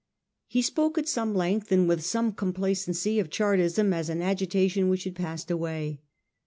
[0.47, 5.03] He spoke at some length and with much complacency of Chartism as an agitation which
[5.03, 6.01] had passed away.